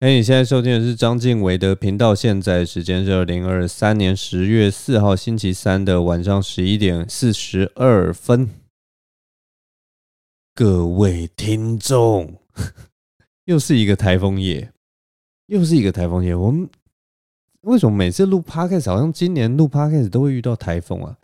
[0.00, 8.50] 哎，你现在收听的是张晋唯的频道，现在时间是二零二三年十月四号星期三的晚上十一点四十二分。
[10.54, 12.38] 各位听众，
[13.46, 14.70] 又是一个台风夜，
[15.46, 16.34] 又是一个台风夜。
[16.34, 16.68] 我们
[17.62, 21.16] 为什么每次录 Podcast 好像今年录 Podcast 都会遇到台风啊？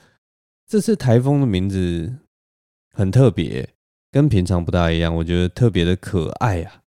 [0.66, 2.10] 这次台风的名字
[2.90, 3.68] 很特别，
[4.10, 6.81] 跟平常不大一样，我觉得特别的可爱啊。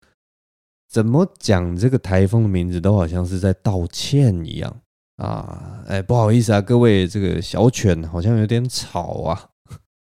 [0.96, 4.78] 怎么讲这个台风的名字都好像是在道歉一样
[5.18, 5.84] 啊！
[5.88, 9.50] 哎，不好意思啊，各位，这个小犬好像有点吵啊，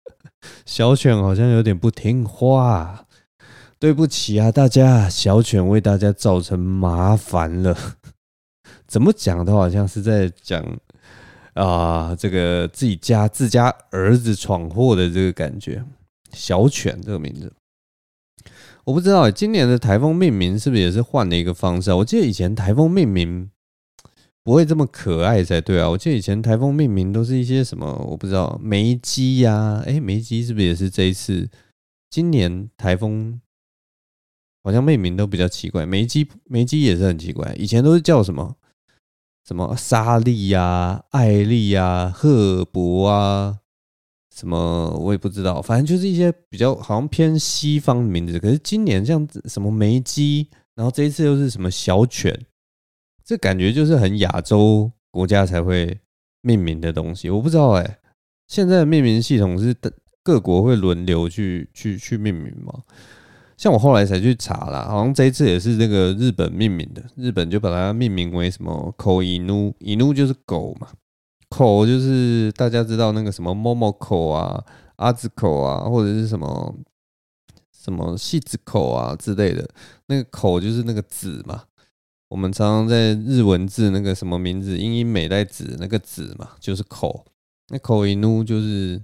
[0.66, 3.06] 小犬好像有点不听话，
[3.78, 7.78] 对不起啊，大家，小犬为大家造成麻烦了。
[8.88, 10.64] 怎么讲都好像是在讲
[11.56, 15.84] 啊，这个自己家自家儿子闯祸的这个感觉。
[16.32, 17.52] 小犬这个名字。
[18.86, 21.96] 我不知道今年的台风命名是不是也是换了一个方式啊？
[21.98, 23.50] 我记得以前台风命名
[24.44, 25.90] 不会这么可爱才对啊！
[25.90, 31.50] 我记得以前台风命名都是一些什么，我不知道梅基呀，哎，梅基是不是也是这一次？
[32.12, 33.42] 今年台风
[34.64, 38.56] 好像命名都比较奇怪，梅基梅基也是很奇怪，以前都是叫什么
[39.48, 43.62] 什么莎莉呀、艾莉呀、赫伯啊。
[44.36, 48.38] 什么我也不知道，反正就是一些比较好像偏西方的名字。
[48.38, 52.38] 可是今年像什么梅基，然后这一次又是什么小犬，
[53.24, 55.98] 这感觉就是很亚洲国家才会
[56.42, 57.30] 命名的东西。
[57.30, 58.00] 我不知道哎，
[58.50, 59.74] 现在的命名系统是
[60.22, 62.74] 各国会轮流去去去命名吗？
[63.56, 70.90] 像我后来才去查啦，好像这一次也是那个日本命名的，日本就把它命名为什么 Ko Inu Inu 就是狗嘛。
[71.50, 74.64] 口就是大家知道那个什么 Momoko 啊、
[74.98, 76.76] 阿子口啊，或者是什么
[77.72, 79.70] 什么细子口啊之类的，
[80.08, 81.64] 那个口就是那个子嘛。
[82.28, 87.26] 我们常常在日文字那个什么名字，英英美代子那个子嘛，就是口。
[87.70, 89.02] 那口一怒就是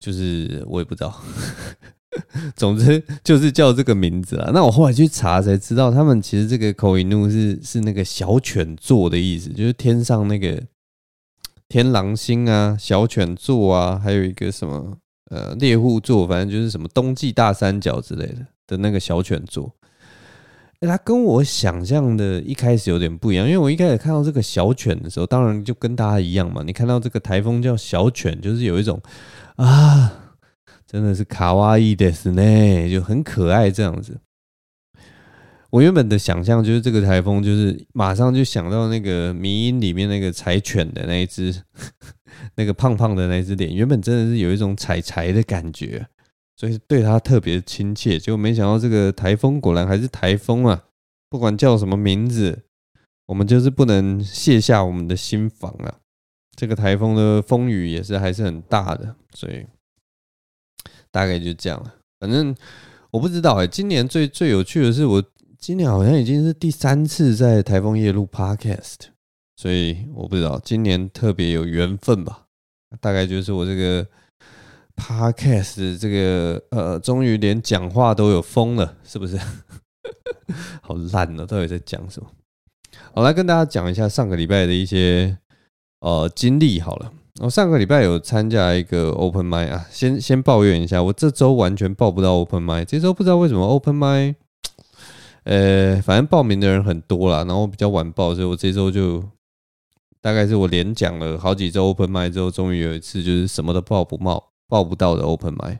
[0.00, 1.20] 就是我也不知道，
[2.56, 4.50] 总之就是叫这个名字啊。
[4.52, 10.62] 那我后来去查才知道，他们其实这个口音怒是是那个小犬座的意思，就是天上那个。
[11.70, 14.96] 天狼星啊，小犬座啊，还有一个什么
[15.30, 19.70] 呃猎户座，反正就是什么冬季大三角之类的的那个小犬座。
[20.80, 26.62] 欸，它跟我想象的一开始有点不一样，因为我一开始看到这个小犬的时候，当然就跟大家一样嘛。
[26.64, 28.98] 你看到这个台风叫小犬，就是有一种
[29.56, 30.10] 啊，
[30.90, 34.18] 真的是卡哇伊的是呢，就很可爱这样子。
[35.68, 41.54] 我原本的想象就是这个台风，就是马上就想到那个迷音里面那个柴犬的那一只，
[42.56, 46.06] 那个胖胖的那只脸，原本真的是有一种柴柴的感觉，
[46.56, 48.18] 所以对它特别亲切。
[48.18, 50.84] 结果没想到这个台风果然还是台风啊！
[51.28, 52.62] 不管叫什么名字，
[53.26, 55.96] 我们就是不能卸下我们的心防啊！
[56.56, 59.66] 这个台风的风雨也是还是很大的，所以
[61.10, 61.94] 大概就这样了。
[62.20, 62.54] 反正
[63.10, 65.22] 我不知道哎、今年最最有趣的是我。
[65.60, 68.94] 今年好像已经是第三次在台风夜录 Podcast，
[69.56, 72.44] 所以我不知道今年特别有缘分吧。
[73.00, 74.06] 大概就是我这个
[74.94, 79.36] Podcast 这个呃，终于连讲话都有风了，是不是？
[80.80, 82.30] 好烂哦，到底在讲什么？
[83.14, 85.36] 我来跟大家讲一下上个礼拜的一些
[85.98, 87.12] 呃经历好了。
[87.40, 94.34] 我上个礼拜有参加一个 Open Mic 啊，先先抱怨一下，我这周完全报不到 Open Mic，这周不知道为什么 Open Mic。
[95.44, 99.22] 呃，反正报名的人很多啦，然后比较晚报，所以我这周就
[100.20, 105.78] 大概是我连讲了好几周 Open Mic 之后，终于有一次就是什么都报不冒报不到的 Open Mic，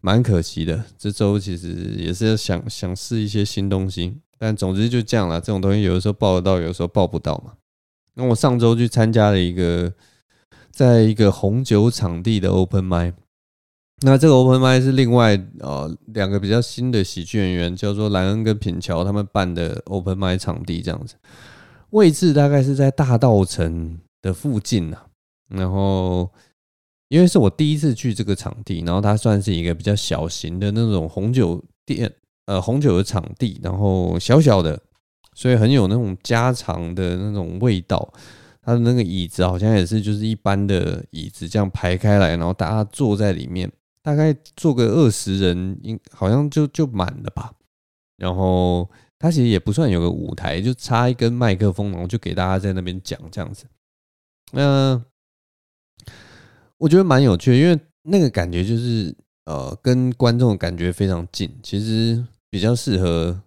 [0.00, 0.84] 蛮可惜的。
[0.96, 5.40] 这周其实也是想想试一些新东西，但总之就这样啦。
[5.40, 7.54] 这种东西有的时候报得到，有的时候报不到嘛。
[8.14, 9.92] 那我上周去参加了一个
[10.72, 13.12] 在一个红酒场地的 Open Mic。
[14.04, 21.14] 那这个 Open Mic 是另外呃两个比较新的喜剧演员，叫做莱恩跟品乔他们办的 Open Mic 场地这样子，
[21.90, 24.96] 位置大概是在大稻城的附近呐。
[25.48, 26.28] 然后
[27.08, 32.10] 因为是我第一次去这个场地，然后它算是一个比较小型的那种红酒店，
[32.46, 34.80] 呃红酒的场地，然后小小的，
[35.34, 38.12] 所以很有那种家常的那种味道。
[38.62, 43.70] 它的那个椅子好像也是就是一般的椅子，这样排开来，然后大家坐在里面。
[44.04, 47.52] 大概坐个二十人，应好像就就满了吧。
[48.16, 53.64] 然后他其实也不算有个舞台，就插一根麦克风，然后就给大家在那边讲这样子。
[54.50, 55.00] 那
[56.78, 59.14] 我觉得蛮有趣的，因为那个感觉就是
[59.44, 63.40] 呃，跟观众感觉非常近，其实比较适合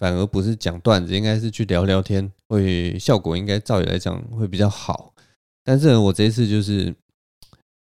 [0.00, 5.12] 反而不是讲段子，应该是去聊聊天，会效果应该照理来讲会比较好。
[5.62, 6.92] 但是呢，我这一次就是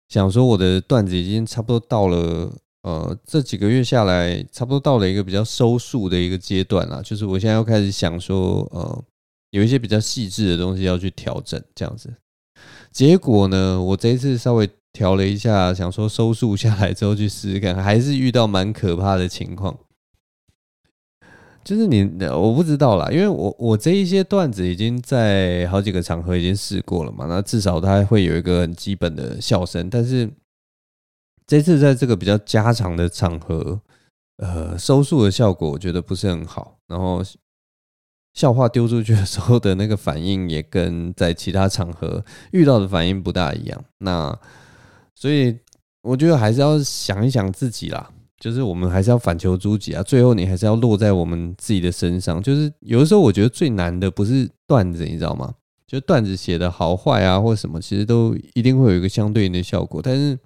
[0.08, 2.50] 想说，我的段子已经差不多到了，
[2.82, 7.02] 呃，这几个月下来，差不多到了一个比较收束的一个阶段啦。
[7.04, 9.04] 就是我现在要开始想说，呃，
[9.50, 12.10] 有一些比较细致的东西要去调整，这样子。
[12.90, 19.78] 结果呢，我这一次稍微调了一下，想说收束下来之后去试试看，还是遇到蛮可怕的情况。
[21.68, 30.30] 就是你，我不知道啦，因为我我这一些段子已经在好几个场合已经试过了嘛，那至少它会有一个很基本的笑声，但是
[31.46, 33.78] 这次在这个比较家常的场合，
[34.38, 37.22] 呃，收束的效果我觉得不是很好，然后
[38.32, 44.34] 笑话丢出去的时候的那个反应也跟在其他场合遇到的反应不大一样，那
[45.14, 45.58] 所以
[46.00, 48.10] 我觉得还是要想一想自己啦。
[48.38, 52.42] 就是我们还是要反求诸己啊，最后你还是要落在我们自己的身上。
[52.42, 55.54] 就是有的时候，我觉得最难的不是段子，你知道吗？
[55.86, 60.00] 就段子写的好坏啊，或什么，其实都一定会有一个相对应的效果。
[60.02, 60.38] 但是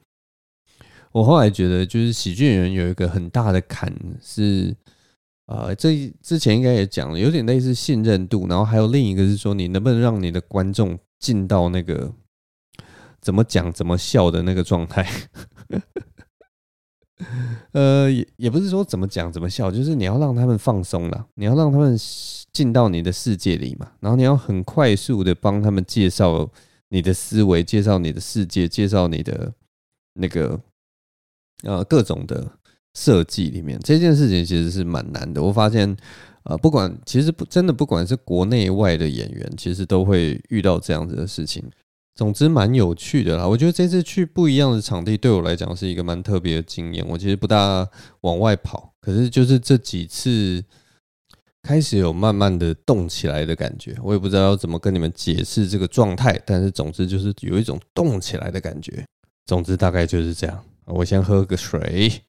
[1.10, 3.92] 我后来觉得，就是喜剧演员有一个很大的坎
[4.22, 4.74] 是，
[5.46, 12.10] 呃，这之前应该也讲了，有点类似信任度，然后还有另一个是说，你能不能让你的观众进到那个
[13.20, 15.06] 怎么讲怎么笑的那个状态。
[17.72, 21.96] 呃，也也不是说怎么讲怎么笑，就是你要让他们放松了，你要让他们
[22.52, 26.48] 进到你的世界里嘛，然后你要很快速的帮他们介绍
[26.90, 29.52] 你的思维，介绍你的世界，介绍你的
[30.14, 30.60] 那个
[31.62, 32.46] 呃各种的
[32.94, 35.42] 设计里面，这件事情其实是蛮难的。
[35.42, 35.96] 我发现，
[36.44, 41.64] 呃，不管其实不真的不管是国内外的演员，其实都会遇到这样子的事情。
[42.14, 47.06] 总之蛮有趣的啦，我觉得这次去不一样的场地对我来讲是一个蛮特别的经验。
[47.09, 47.88] 我其实不大
[48.20, 50.62] 往外跑，可是就是这几次
[51.62, 53.97] 开始有慢慢的动起来的感觉。
[54.03, 59.05] 我也不知道要怎么跟你们解释这个状态，但是总之就是有一种动起来的感觉。
[59.47, 60.64] 总之大概就是这样。
[60.85, 62.23] 我先喝个水。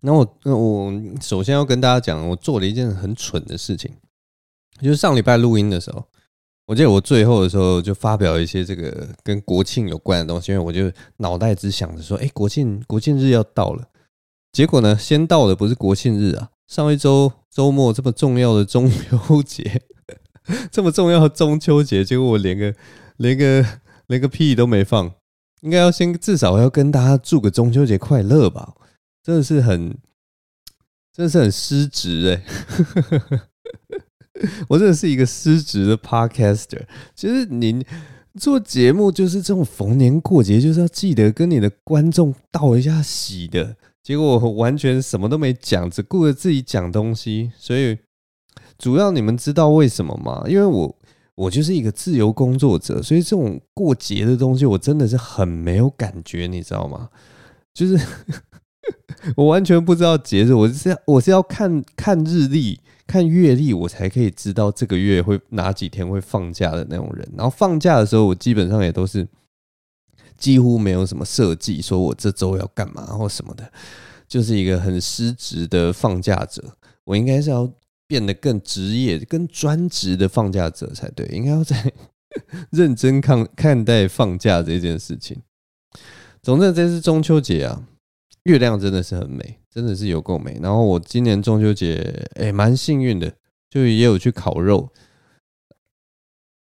[0.00, 3.94] 那我那我首先要跟大家讲，我做了一件很蠢的事情。
[4.82, 6.04] 就是上礼拜录音的时候，
[6.66, 13.86] 我记得我最后的时候就发表一些这个跟国庆有关的东西，因为我就脑袋只想着说，哎，国庆国庆日要到了。
[14.52, 19.82] 结果呢，先到的不是国庆日啊，上一周周末这么重要的中秋节，
[20.72, 22.74] 这么重要的中秋节，结果我连个
[23.18, 23.64] 连个
[24.08, 25.12] 连个屁都没放，
[25.60, 28.74] 应该要先至少要跟大家祝个中秋节快乐吧，
[29.22, 29.96] 真的是很
[31.12, 33.36] 真的是很失职哎。
[34.68, 36.82] 我真的是一个失职的 podcaster。
[37.14, 37.84] 其实你
[38.38, 43.76] 做节目就是这种逢年过节，就是要记得跟你的观众道一下喜的。
[44.02, 47.52] 结果我完全什么都没讲，只顾着自己讲东西。
[47.58, 47.98] 所以
[48.78, 50.44] 主要你们知道为什么吗？
[50.48, 50.96] 因为我
[51.34, 57.08] 我就是一个自由工作者，所以这种过节的东西我真的是很没有感觉，你知道吗？
[57.74, 57.98] 就是
[59.36, 62.80] 我完全不知道节日，我是要我是要看看日历。
[63.10, 67.28] 看月历，我才可以知道这个月会哪几天会放假的那种人。
[67.36, 69.26] 然后放假的时候，我基本上也都是
[70.38, 73.68] 几乎没有什么设计，说我这周要干嘛或什么的，
[74.28, 76.76] 就是一个很失职的放假者。
[77.02, 77.68] 我应该是要
[78.06, 81.92] 变得更职业、更专职的放假者才对，应该要在
[82.70, 85.36] 认真看看待放假这件事情。
[86.40, 87.82] 总之，这次中秋节啊。
[88.44, 90.58] 月亮真的是很美，真的是有够美。
[90.62, 93.32] 然后我今年中秋节诶，蛮幸运的，
[93.68, 94.88] 就也有去烤肉。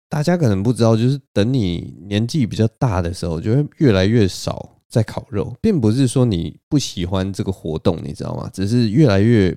[0.09, 8.49] 大家可能不知道，就是等你年纪比较大的时候，就会越来越少在烤肉，并不是说你不喜欢这个活动，你知道吗？
[8.52, 9.56] 只是越来越。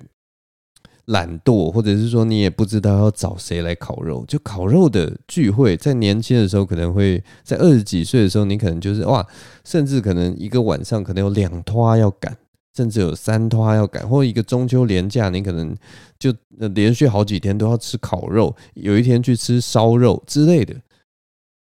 [1.06, 9.26] 懒惰，或者是说你也不知道要找谁来烤肉，就烤肉的聚会，在年轻的时候可能会在二十几岁的时候，你可能就是哇，
[9.64, 12.36] 甚至可能一个晚上可能有两拖要赶，
[12.76, 15.74] 甚至有三拖要赶，或一个中秋连假，你可能
[16.18, 16.32] 就
[16.74, 20.74] 连续好几天都要吃烤肉，有一天去吃烧肉之类的。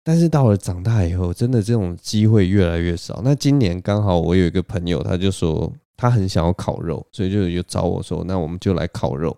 [0.04, 3.20] 但是到了长大以后，真的这种机会越来越少。
[3.24, 5.72] 那今年刚好我有一个朋友，他就说。
[6.00, 9.36] 他很想要烤肉，所以就有找我说：“那我们就来烤肉。”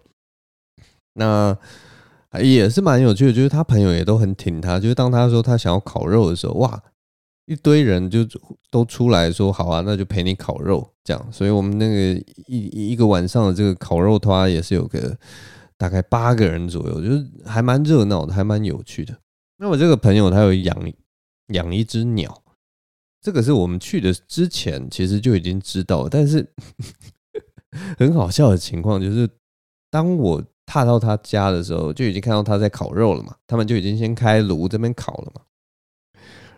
[1.15, 1.57] 那
[2.41, 4.79] 也是蛮有趣的，就是他朋友也都很挺他。
[4.79, 6.81] 就是当他说他想要烤肉的时候，哇，
[7.47, 8.21] 一堆人就
[8.71, 15.19] 都出来说：“好啊，那就陪你烤肉。”这样，所以我们那个一一个晚上的这个烤肉团也是有个
[15.77, 19.13] 大概八个人左右，就是还蛮热闹的，还蛮有趣的。
[19.59, 20.93] 那我这个朋友他有养
[21.49, 22.42] 养一只鸟。
[23.23, 26.45] 这个是我们去的之前其实就已经知道，但是
[27.97, 29.29] 很好笑的情况就是，
[29.91, 33.37] 当我踏到他家的时候，就已经看到他在烤肉了嘛。
[33.47, 35.43] 他们就已经先开炉这边烤了嘛。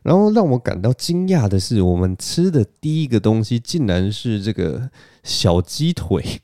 [0.02, 4.90] 然后让我感到惊讶的是，我们吃的第一个东西竟然是这个
[5.22, 6.40] 小鸡腿。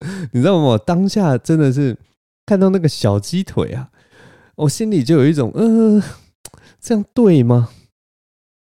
[0.32, 0.76] 你知道吗？
[0.76, 1.96] 当下真的是
[2.44, 3.90] 看到那个小鸡腿啊，
[4.56, 6.02] 我心里就有一种，呃，
[6.78, 7.70] 这样对吗？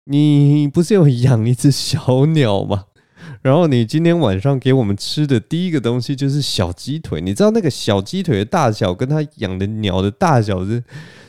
[0.05, 2.86] 你不是有养一只小鸟吗？
[3.41, 7.22] 然后你今天晚上给我们吃的第一个东西就是小鸡腿。
[7.22, 10.83] 你知道那个小鸡腿的大小跟它养的鸟的大小是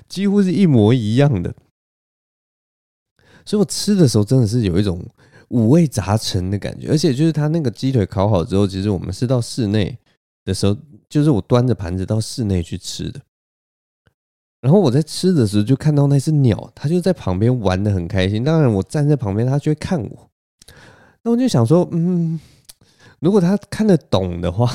[0.09, 1.55] 几乎是一模一样的，
[3.45, 5.05] 所以我吃的时候真的是有一种。
[5.51, 9.97] 五味杂陈的感觉，而且就是他那个鸡腿烤好之后，其实我们是到室内
[10.45, 10.77] 的时候，
[11.09, 13.21] 就是我端着盘子到室内去吃的。
[14.65, 18.43] 然后我在吃的时候就看到那只鸟，它就在旁边玩得很开心。
[18.43, 20.31] 当然我站在旁边，它就会看我。
[21.23, 22.41] 那我就想说，嗯，
[23.21, 24.73] 如果它看得懂的话。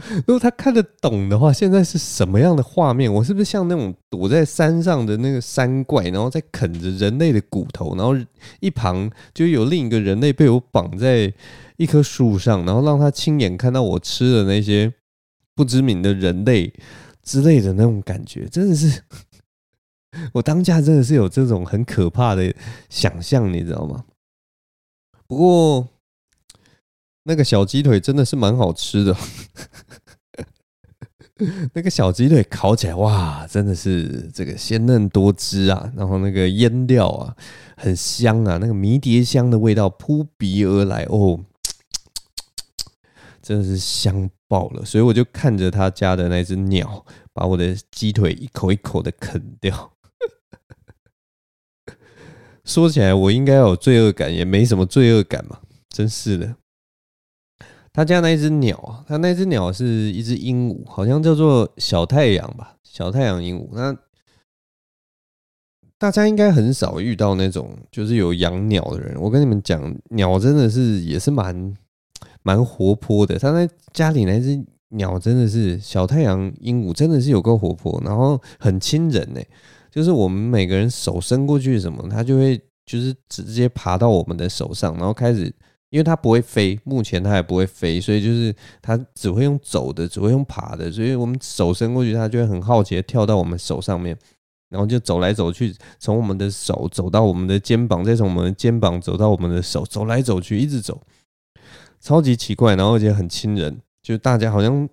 [0.26, 3.12] 如果他看得懂的话，现在是什么样的画面？
[3.12, 8.16] 我是不是像那种躲在山上的那个山怪，然后在啃着人类的骨头，然后
[8.60, 11.30] 一旁就有另一个人类被我绑在
[11.76, 14.90] 一棵树上，然后让他亲眼看到我吃的那些
[15.54, 16.72] 不知名的人类
[17.30, 19.02] 之类的那种感觉，真的是
[20.32, 22.52] 我当下真的是有这种很可怕的
[22.88, 24.04] 想象，你知道吗？
[25.26, 25.88] 不过。
[27.24, 29.14] 那个小鸡腿真的是蛮好吃的，
[31.74, 37.36] 那个小鸡腿烤起来哇，真的是这个鲜嫩多汁啊，然后那个腌料啊
[37.76, 41.38] 很香啊，那个迷迭香的味道扑鼻而来哦，
[43.42, 44.84] 真的是香爆了。
[44.84, 49.92] 所以我就看着他家的那只鸟，把我的鸡腿一口一口的啃掉。
[52.66, 56.56] 说起来我应该有罪恶感，也没什么罪恶感嘛，真是的。
[57.92, 63.68] 他家那只鸟啊，他那只鸟是一只鹦鹉，好像叫做小太阳吧，小太阳鹦鹉。
[63.72, 63.96] 那
[65.98, 69.20] 大家应该很少遇到那种就是有养鸟的人。
[69.20, 71.76] 我跟你们讲，鸟真的是也是蛮
[72.42, 73.38] 蛮活泼的。
[73.38, 79.40] 他在家里那只鸟真的是小太阳鹦鹉，真的是有够活泼，然后很亲人呢。
[79.90, 85.52] 就是我们每个人手伸过去什么，它就会就是直接爬到我们的手上，然后开始。
[85.90, 94.16] 因为它不会飞，目前它也不会飞，所以就是它只会用走的，只会用爬的，所以我们手伸过去，它就会很好奇的跳到我们手上面，
[94.68, 100.96] 然后就走来走去，从我们的手走到我们的肩膀，再从我们的肩膀走到我们的手，走来走去，一直走，
[102.00, 104.88] 超级奇怪，然后而且很亲人，就大家好像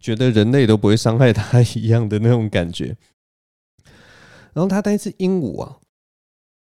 [0.00, 2.96] 觉得人类都不会伤害它一样的那种感觉。
[4.52, 5.76] 然后它那只鹦鹉啊。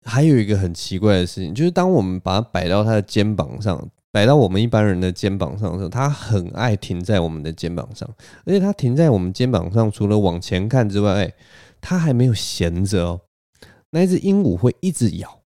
[0.03, 8.09] 还有一个很奇怪的事情，就是当我们把它摆到它的肩膀上，摆到我们一般人的肩膀上的时候，它很爱停在我们的肩膀上，
[8.47, 11.31] 而且它停在我们肩膀上，除了往前看之外，
[11.83, 13.21] 它还没有闲着哦。
[13.91, 15.40] 那只鹦鹉会一直咬。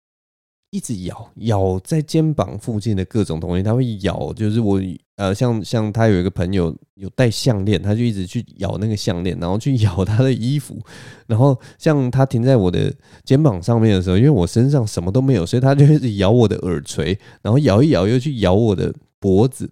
[0.72, 4.82] 一直咬咬在肩膀附近的各种东西，它会咬，就是我
[5.18, 10.80] 呃，像像他有一个朋友有戴项链，他就一直去咬那个项链，然后去咬他的衣服，
[11.28, 12.92] 然后像他停在我的
[13.24, 19.70] 肩膀上面的时候，因为我身上什么都没有，所以他就一直咬我的耳垂，然后咬一咬又去咬我的脖子。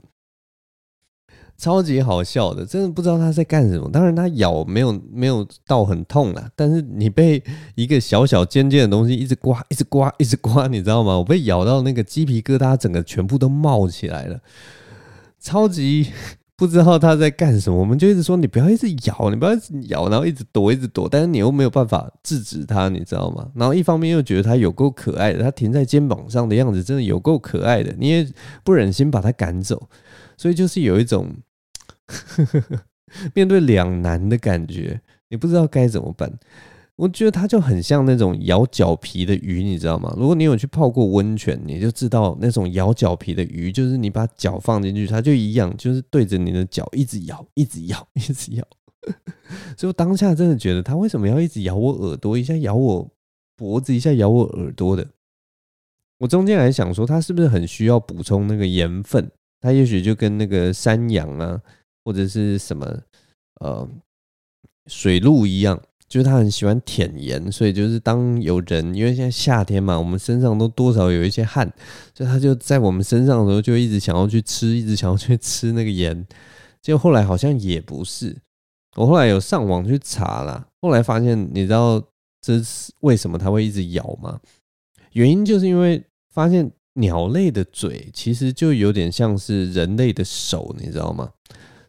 [1.60, 3.90] 超级好笑的，真的不知道他在干什么。
[3.92, 7.44] 当然，他咬没有没有到很痛啦，但是你被
[7.76, 11.18] 一个小小尖尖的东西一直刮，一直刮，一直刮，你知道吗？
[11.18, 14.40] 我被咬到那个鸡皮疙瘩，整个全部都冒起来了，
[15.38, 16.08] 超级
[16.56, 17.78] 不知道他在干什么。
[17.78, 23.46] 我们就一直说，你不要一直咬，你不要一直咬，然后一直躲，一直躲，但是你又没有办法制止他，你知道吗？
[23.54, 28.26] 然后一方面又觉得他有够可爱的，他停在肩膀上的样子真的有够可爱的，你也
[28.64, 29.90] 不忍心把它赶走，
[30.38, 31.28] 所以就是有一种。
[33.34, 36.32] 面对两难的感觉，你不知道该怎么办。
[36.96, 40.14] 我觉得它就很像那种咬脚皮的鱼，你知道吗？
[40.18, 48.68] 如果你有去泡过温泉，你就知道那种咬脚皮的鱼，就是你把脚放进去，它就一样，就是对着你的脚一直咬，一直咬，一直咬。
[49.78, 53.10] 所以我当下真的觉得，它为什么要一直咬我耳朵，一下咬我
[53.56, 55.08] 脖子，一下咬我耳朵的？
[56.18, 59.32] 我中间还想说，它是不是很需要补充那个盐分？
[59.62, 61.62] 它也许就跟那个山羊啊。
[62.04, 62.86] 或者是什么
[63.62, 63.88] 呃
[64.88, 71.72] 水鹿一样，就是它很喜欢舔盐，所以就是当有人因为现在夏天嘛，我们身上都多少有一些汗，
[72.14, 76.28] 所以它就在我们身上的时候，就一直想要去吃，一直想要去吃那个盐。
[76.82, 78.36] 结果后来好像也不是，
[78.96, 82.02] 我后来有上网去查了，后来发现你知道
[82.42, 84.40] 这是为什么它会一直咬吗？
[85.14, 86.04] 原因就是因为
[86.34, 86.72] 发现。
[86.96, 91.32] 鸟类的嘴其实就有点像是人类的手，你知道吗？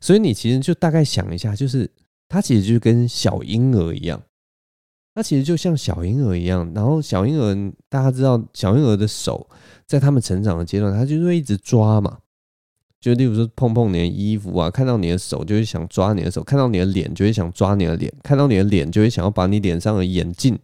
[0.01, 1.91] 所以你其实就大概想一下，就是
[2.29, 4.21] 它其实就跟小婴儿一样，
[5.15, 6.73] 它其实就像小婴儿一样。
[6.75, 9.49] 然后小婴儿大家知道，小婴儿的手
[9.87, 12.19] 在他们成长的阶段，他就会一直抓嘛。
[13.01, 20.59] 就例如说碰碰你的衣服啊，看到你的手就会想抓你的手，看到你的脸就会想抓你的脸，看到你的脸就会想要把你脸上的眼镜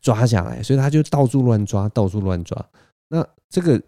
[0.00, 2.66] 抓下来，所以他就到处乱抓，到处乱抓。
[3.08, 3.78] 那这个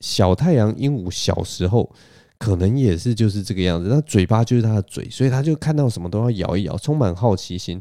[0.00, 1.92] 小太阳鹦鹉小时候
[2.40, 7.80] 可能也是就是这个样子，那嘴巴就是他的嘴，所以他就看到什么都要咬一咬，充满好奇心。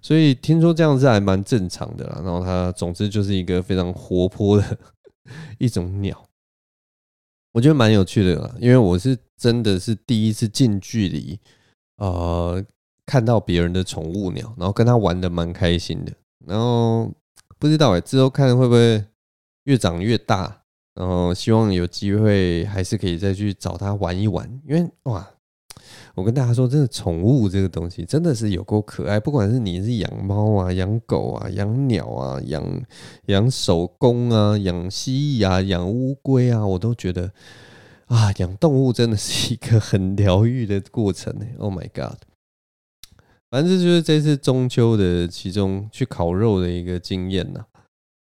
[0.00, 2.20] 所以听说这样子还蛮正常的啦。
[2.24, 4.78] 然后他总之就是一个非常活泼的
[5.58, 6.24] 一种鸟。
[7.52, 11.38] 我觉得蛮有趣的啦，因为我是真的是第一次近距离，
[11.98, 12.64] 呃，
[13.04, 16.12] 看到别人的宠物鸟，然后跟他玩的蛮开心的。
[16.46, 17.12] 然后
[17.58, 19.04] 不知道哎，之后看会不会
[19.64, 20.61] 越长越大，
[20.94, 25.28] 然后希望有机会还是可以再去找他玩一玩，因为哇。
[26.14, 29.18] 我跟大家说，真的，宠物这个东西真的是有够可爱。
[29.18, 32.62] 不管是你是养猫啊、养狗啊、养鸟啊、养
[33.26, 37.32] 养手工啊、养蜥蜴啊、养乌龟啊，我都觉得
[38.06, 41.46] 啊，养动物真的是一个很疗愈的过程呢。
[41.58, 42.18] Oh my god！
[43.50, 47.64] 反正这就是这次中秋的其中去烤肉的一个经验呐。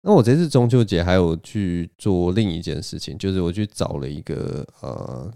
[0.02, 5.32] 那我这次中秋节还有去做另一件事情，就是我去找了一个呃。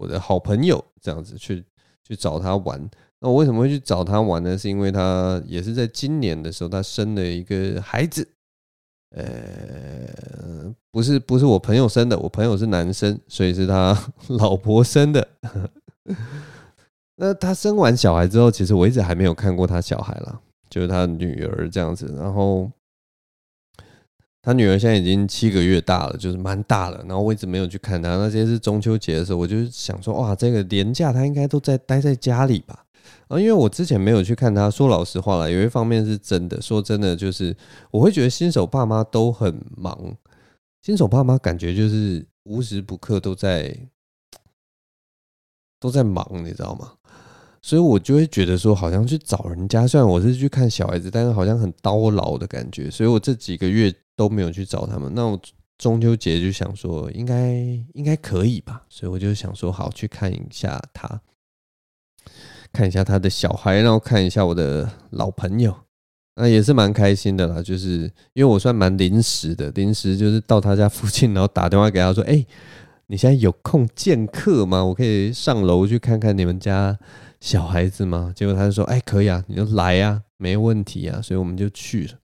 [0.00, 1.64] 我的好朋友这样子去
[2.04, 2.88] 去找他玩，
[3.18, 4.56] 那我为什么会去找他玩呢？
[4.56, 8.24] 是因为他也是在今年的时候，他生了一个孩子，
[9.10, 13.92] 呃，不是不是我朋友生的，我朋友是男生，所以是他
[14.38, 15.28] 老婆生的。
[17.18, 20.40] 那他生完小孩之后，其实我一直还没有看过他小孩啦，
[20.70, 22.70] 就是他女儿这样子，然后。
[24.40, 26.98] 他女儿现在已经七个月大了，就是蛮大了。
[27.06, 28.16] 然后我一直没有去看他。
[28.16, 32.84] 那些是中秋节的时候，我就想说，哇，这个连假他应该都在待在家里吧？
[33.26, 34.70] 啊，因为我之前没有去看他。
[34.70, 37.54] 说老实话啦，有一方面是真的，说真的，就是
[37.90, 40.16] 我会觉得新手爸妈都很忙。
[40.82, 43.76] 新手爸妈感觉就是无时不刻都在
[45.80, 46.92] 都在忙，你知道吗？
[47.60, 52.88] 所以我就会觉得说，好像去找人家，虽然我是去看小孩子，但是好像很叨劳的感觉。
[52.88, 53.92] 所以我这几个月。
[54.18, 55.40] 都没有去找他们，那我
[55.78, 57.52] 中秋节就想说，应该
[57.94, 61.20] 应该可以吧，所以我就想说，好去看一下他，
[62.72, 65.72] 看一下他的小孩，然后看一下我的老朋友，
[66.34, 67.62] 那也是蛮开心的啦。
[67.62, 72.44] 就是因为我算蛮临时的，临时就是到他家附近，然后打电话给他说：“哎，
[73.06, 74.84] 你现在有空见客吗？
[74.84, 76.98] 我可以上楼去看看你们家
[77.40, 82.14] 小孩子吗？”结果他就说：“哎，可以啊，你就来啊，没问题啊。”所以我们就去了。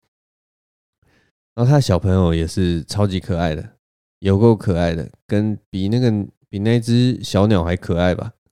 [1.54, 3.76] 然后他的小朋友也是超级可爱的，
[4.18, 6.10] 有够可爱的，跟比那个
[6.48, 8.32] 比那只小鸟还可爱吧。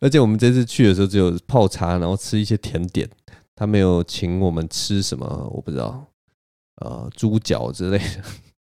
[0.00, 3.08] 而且我们这次去的时候只有泡茶，然后吃一些甜点，
[3.54, 6.06] 他没有请我们吃什么，我不知道，
[6.76, 8.22] 呃，猪脚之类的，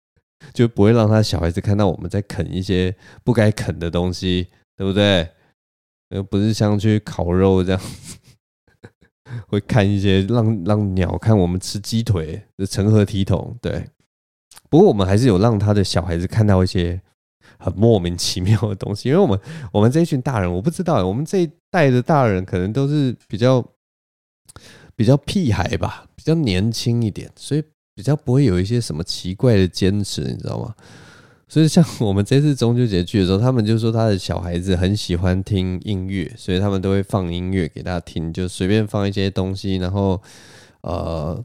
[0.54, 5.30] 就不会让他小孩子看到我们在啃一些不该啃的东西，对不对？
[6.10, 7.82] 又不是像去烤肉这样。
[9.48, 13.58] 会看一些让让鸟看我们吃鸡腿的成何体统？
[13.62, 13.86] 对，
[14.70, 17.02] 不过我们还是有让他的小孩子看到一些
[17.58, 19.40] 很莫名其妙的东西，因为我们
[19.72, 23.64] 我们这一群大人，我不知道，我们这一代的大人可能都是比较
[24.96, 27.64] 比较屁孩吧，比较年轻一点，所以
[27.96, 30.76] 比较不会有一些什么奇怪的坚持，你知道吗？
[31.52, 40.22] 所以像我们这次中秋节去的时候，他们就说他的小孩子很喜欢听音乐，所以他们都会放音乐给他听，就随便放一些东西，然后
[40.84, 41.44] 呃，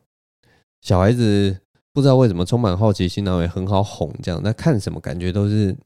[0.80, 1.58] 小孩子
[1.92, 5.76] 不知道为什么充满好奇心，然后也很好哄，这样，那看什么感觉都是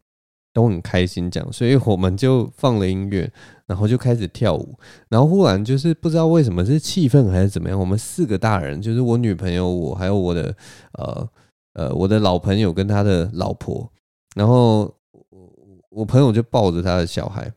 [0.52, 3.33] 都很开心，这样，所以我们就放了音乐，
[3.66, 4.78] 然后就开始跳舞，
[5.09, 10.54] 然后忽然就是不知道为什么是气氛还是怎么样，我们四个大人，就是我女朋友我还有我的
[10.92, 11.28] 呃
[11.72, 13.90] 呃我的老朋友跟他的老婆。
[14.34, 15.52] 然后我
[15.90, 17.52] 我朋友就抱着他的小孩，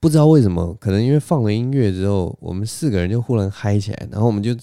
[0.00, 4.54] 不知道为什么，可能因为放了音乐之后，我们四个人就忽然嗨起来，然后我们就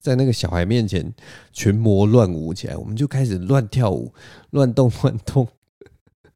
[0.00, 1.12] 在那个小孩面前
[1.52, 4.12] 群魔乱舞起来，我们就开始乱跳舞、
[4.50, 5.48] 乱动、乱动。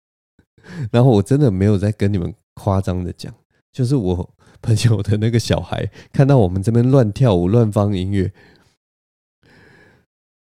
[0.90, 3.34] 然后我真的没有在跟你们夸张的讲，
[3.70, 8.32] 就是我朋友的那个小孩看到我们这边乱跳舞、乱放音乐，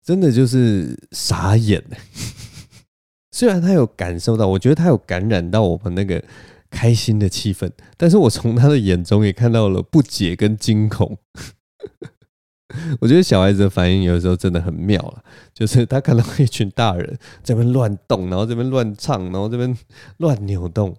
[0.04, 1.82] 真的就是傻眼。
[3.36, 6.24] 虽然他有感受到，我觉得他有感染到我们那个
[6.70, 11.18] 开心的气氛，但是我从他的眼中也看到了不解跟惊恐。
[12.98, 15.22] 我觉得小孩子的反应有的时候真的很妙了，
[15.52, 19.76] 就是他看到一群大人在那边乱动，然后这边乱唱，然后这边
[20.16, 20.96] 乱扭动，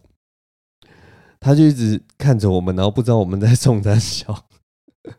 [1.40, 4.46] 他就一直看着我们，然后不知道我们在冲他笑。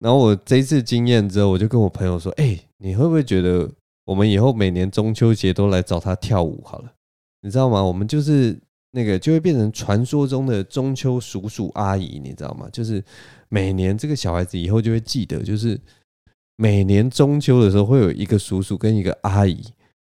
[0.00, 3.70] 然后我这一次经验之后，我就跟我朋友说：“哎，你会不会觉得
[4.06, 6.94] 我们以后每年中秋节都来找他跳舞好了？
[7.42, 7.84] 你知道吗？
[7.84, 8.58] 我们就是。”
[8.92, 12.66] 那个就会变成传说中的中秋叔叔阿姨，你知道吗？
[12.72, 13.04] 就是
[13.50, 15.78] 每年这个小孩子以后就会记得，就是
[16.56, 19.62] 每年中秋的时候会有一个叔叔跟一个阿姨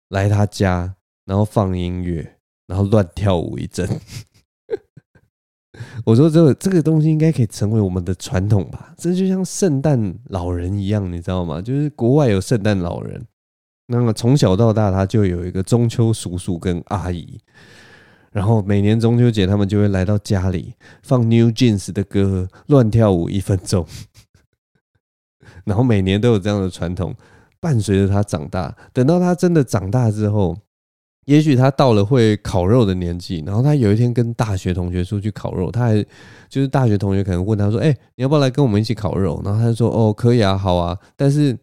[0.10, 3.86] 来他家，然后放音乐，然后乱跳舞一阵。
[6.06, 8.96] 我说这个这个东西应该可以成为我们的传统吧？
[8.98, 11.62] 这就像圣诞老人一样，你知道吗？
[11.62, 13.28] 就是国外有圣诞老人，
[13.92, 17.40] 那么从小到大他就有一个中秋叔叔跟阿姨。
[18.32, 23.88] 然后每年中秋节，他们就会来到家里放 New Jeans 的歌，乱跳舞一分钟。
[25.66, 27.16] 然后每年都有这样的传统，
[27.60, 28.78] 伴随着他长大。
[28.94, 30.56] 等到他真的长大之后，
[31.26, 33.44] 也许他到了会烤肉的年纪。
[33.48, 36.06] 然后他有一天跟大学同学出去烤肉，他还
[36.48, 41.58] 就是大学同学可能问他说：“哎，你要不要来跟我们一起烤肉？”然后他就说：“哦，可以啊，好啊。”但是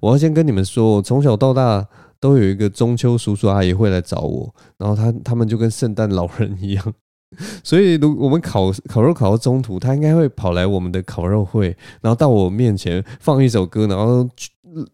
[0.00, 1.86] 我要先跟你们说，我从小到大。
[2.20, 6.94] 都有一个中秋叔叔阿姨会来找我，然后他他们就跟圣诞老人一样，
[7.62, 14.26] 所以如我们烤烤肉烤到中途，他应该会跑来我们的烤肉会，然后到我面前放一首歌，然后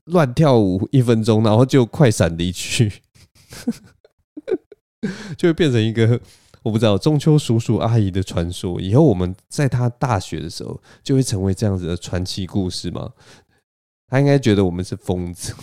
[0.07, 2.93] 乱跳舞一分钟，然后就快闪离去，
[5.39, 6.21] 就会变成一个
[6.65, 8.81] 我不知道中秋叔叔阿姨的传说。
[8.81, 13.11] 以后我们在他大学的时候，就会成为这样子的传奇故事吗？
[14.11, 15.55] 他应该觉得我们是疯子。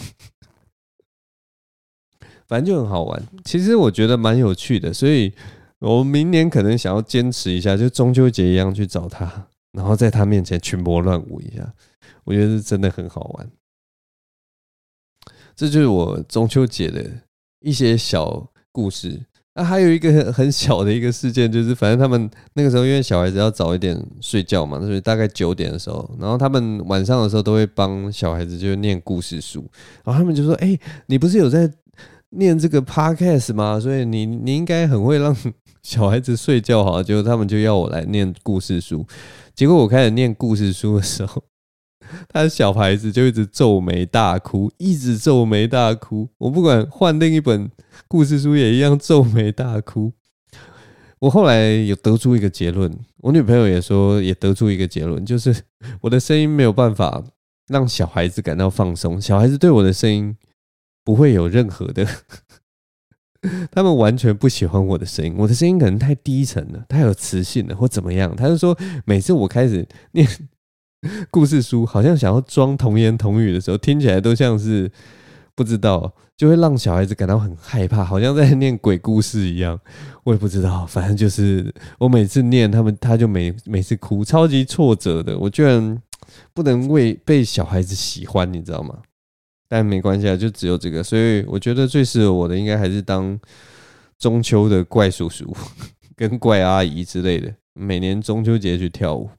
[2.48, 5.34] 反正就很好玩，其实我觉得蛮有趣的，所以
[5.80, 11.74] 我明年可能想要坚持一下，就中秋节一样去找他，然后在他面前群魔乱舞一下，
[12.24, 13.52] 我觉得是真的很好玩。
[15.58, 17.06] 这就是我中秋节的
[17.60, 19.26] 一些小故事。
[19.58, 29.66] 那还有一个很小的一个事件，就是反正他们那个时候因为小孩子要早一点睡觉嘛，所以大概九点的时候，然后他们晚上的时候都会帮小孩子就念故事书，
[30.06, 31.70] 然后他们就说：“哎，你不是有在？
[32.32, 33.80] ”念这个 podcast 吗？
[33.80, 35.34] 所以你你应该很会让
[35.82, 39.06] 小孩子睡觉哈，结果他们就要我来念故事书。
[39.56, 41.42] 结果我开始念故事书的时候，
[42.30, 46.30] 他的小孩子就一直皱眉大哭，一直皱眉大哭。
[46.38, 47.70] 我不管换另一本
[48.08, 50.14] 故事书也一样皱眉大哭。
[51.20, 55.56] 我后来有得出一个结论，我女朋友也说也得出一个结论，就是
[56.02, 57.24] 我的声音没有办法
[57.68, 60.36] 让小孩子感到放松，小孩子对我的声音。
[61.04, 62.06] 不会有任何的，
[63.72, 68.36] 他们完全不喜欢我的声音，我的声音可能太低沉了，太有磁性了，或怎么样。
[68.36, 70.28] 他就说，每次我开始念
[71.30, 74.92] 故事书，好像想要装童言童语的时候，听起来都像是
[75.56, 79.80] 不知道，就会让小孩子感到很害怕，好像在念鬼故事一样。
[80.24, 85.38] 我也不知道，反正就是我每次念他们，他就每每次哭，超级挫折的。
[85.38, 86.02] 我居然
[86.54, 88.98] 不能为被小孩子喜欢，你知道吗？
[89.70, 93.40] 但没关系啊，就只有这个，所以我觉得最适合我的应该还是当
[94.18, 95.56] 中秋的怪叔叔
[96.16, 99.30] 跟怪阿姨之类的，每年中秋节去跳舞，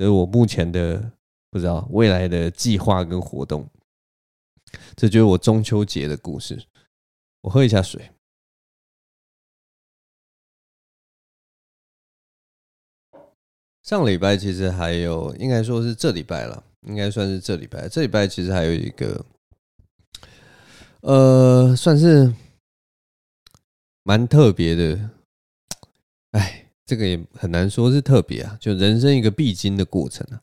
[0.00, 1.12] 这是我目前的
[1.50, 3.68] 不知道未来的计划跟活动。
[4.96, 6.58] 这就是我中秋节的故事。
[7.42, 8.10] 我喝一下水。
[13.82, 17.86] 上礼拜其实还有，应该说是这礼拜了，应该算是这礼拜。
[17.86, 19.22] 这礼拜其实还有一个。
[21.02, 22.32] 呃，算是
[24.02, 25.10] 蛮特别的，
[26.30, 30.42] 哎，这个也很难说是特别啊，就人生一个必经的过程啊。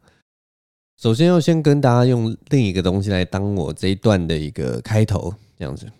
[0.97, 5.91] 首先要先跟大家用另一个东西来当我这一段的一个开头，这样子。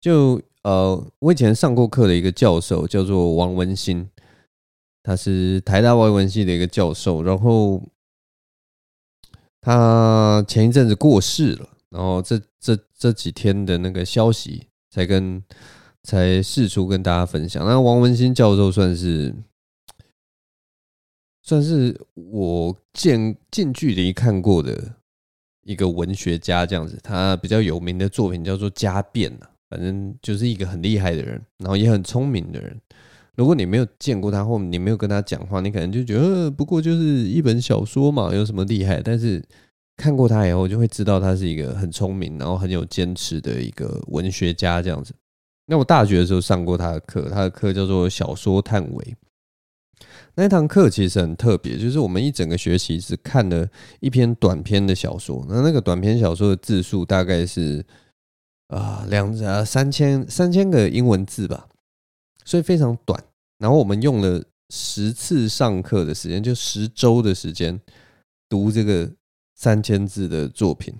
[0.00, 4.10] 就呃，我以前上过课的一个教授叫做王文新，
[5.04, 7.80] 他是台大外文系的一个教授，然后
[9.60, 11.68] 他前一阵子过世了。
[11.90, 15.40] 然后这这这几天的那个消息才跟
[16.02, 17.64] 才试出跟大家分享。
[17.64, 19.32] 那王文新教授算是
[21.44, 24.96] 算是我近近距离看过的
[25.62, 26.98] 一个文学家，这样子。
[27.02, 32.76] 他比较有名的作品叫做《家变》啊，反正就是一个很厉害的人，然后也很聪明的人。
[33.36, 39.00] 如果你没有见过他，或你没有跟他讲话，你可能就觉得，不过就是一本小说嘛，有什么厉害？
[39.00, 39.40] 但是。
[39.96, 45.14] 看过他以后，就会知道他是一个很聪明，然后很有坚持的一个文学家这样子。
[45.66, 49.16] 那我大学的时候上过他的课，他的课叫做小说探维。
[50.36, 53.68] 那一堂课其实很特别，就是我们一整个学期只看了
[54.00, 57.84] 一篇短篇的小说，那那个短篇小说的字数大概是
[58.66, 61.68] 啊两啊三千三千个英文字吧，
[62.44, 63.22] 所以非常短。
[63.58, 67.80] 然后我们用了十次上课的时间，就十周的时间
[68.48, 69.08] 读这个
[69.54, 70.92] 三千字的作品。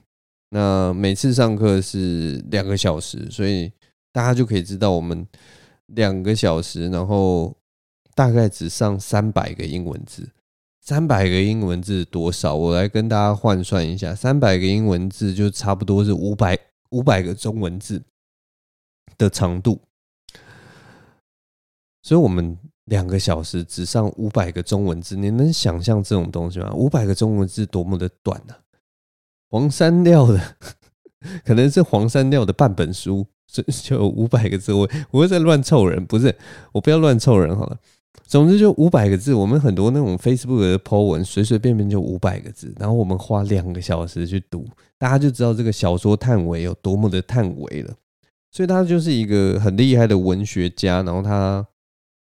[0.50, 3.72] 那每次上课是两个小时，所以
[4.12, 5.26] 大家就可以知道我们
[5.86, 7.52] 两个小时，然后。
[8.14, 10.30] 大概只上三百个英文字，
[10.80, 12.54] 三百个英文字多少？
[12.54, 16.58] 我来跟大家换算一下，三百个英文字就差不多是五百
[16.90, 18.02] 五百个中文字
[19.18, 19.80] 的长度。
[22.02, 26.70] 所以，我们两个小时只上五百个中文字，你能想象这种东西吗？
[26.74, 28.54] 五百个中文字多么的短呢？
[29.48, 30.56] 黄山料的，
[31.44, 33.26] 可能是黄山料的半本书，
[33.82, 34.72] 就有五百个字。
[34.74, 36.36] 我我会在乱凑人，不是，
[36.72, 37.80] 我不要乱凑人好了。
[38.26, 44.66] 总之就五百个字，我们很多那种 Facebook 的 po 文，随随便便就五百个字，然后我们花两个小时去读，
[44.98, 47.94] 大家就知道这个小说探维有多么的探维了。
[48.50, 51.66] 所以他就是一个很厉害的文学家，然后他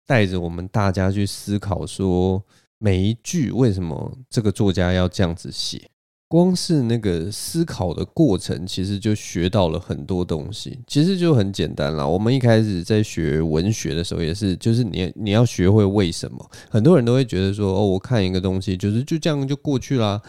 [0.06, 2.44] 带着我们大家去思考，说
[2.80, 5.90] 每一句为什么这个作家要这样子写。
[6.34, 10.80] 光是那个思考的过程，其实就学到了很多东西。
[10.88, 12.08] 其实就很简单啦。
[12.08, 16.50] 我们一开始在学文学的时候，也是，就是你你要学会为什么。
[16.72, 20.20] 很多人都会觉得说，哦，我看一个东西，就是就这样就过去啦，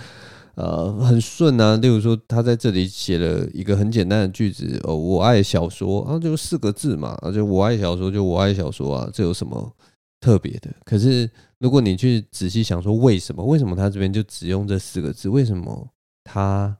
[0.56, 1.74] 呃，很顺啊。
[1.78, 9.72] 例如说，他在这里写了一个很简单的句子，哦，我爱小说，啊，就四个字嘛，啊，就我爱小说，就我爱小说啊，这有什么
[10.20, 10.68] 特别的？
[10.84, 13.42] 可是如果你去仔细想说，为什么？
[13.42, 15.30] 为什么他这边就只用这四个字？
[15.30, 15.88] 为什么？
[16.24, 16.76] 他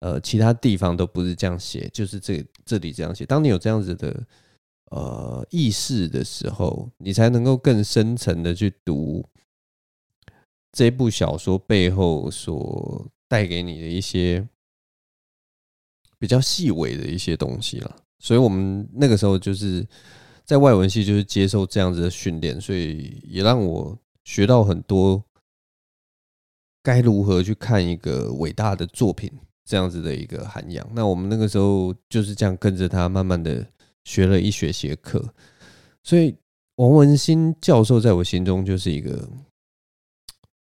[0.00, 3.26] 呃，其他地方都不是这样写，就是这这里这样写。
[3.26, 4.26] 当你有这样子的
[4.90, 9.26] 呃意识的时候，你才能够更深层的去读
[10.70, 14.46] 这部小说背后所带给你的一些
[16.18, 17.96] 比较细微的一些东西了。
[18.18, 19.84] 所以我们那个时候就是
[20.44, 25.24] 在外文系，就是接受这样子的训练，所以也让我学到很多。
[26.86, 29.28] 该如何去看一个伟大的作品，
[29.64, 30.88] 这样子的一个涵养。
[30.94, 33.66] 那我们那个时候就是这样跟着他，慢慢的
[34.04, 35.20] 学了一学些课。
[36.04, 36.32] 所以
[36.76, 39.28] 王文兴教授在我心中就是一个，